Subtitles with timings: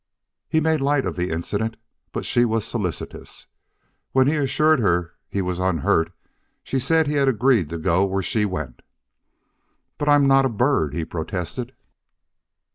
[0.49, 1.77] He made light of the incident,
[2.11, 3.45] but she was solicitous.
[4.13, 6.11] When he assured her he was unhurt
[6.63, 8.81] she said he had agreed to go where she went.
[9.99, 11.73] "But I'm not a a bird," he protested.